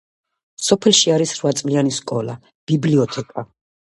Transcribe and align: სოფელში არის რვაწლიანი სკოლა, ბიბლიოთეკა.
სოფელში 0.67 1.11
არის 1.15 1.33
რვაწლიანი 1.39 1.93
სკოლა, 1.97 2.35
ბიბლიოთეკა. 2.73 3.45